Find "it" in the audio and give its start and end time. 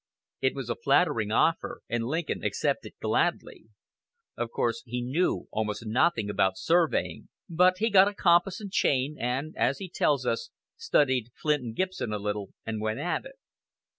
0.41-0.55, 13.25-13.35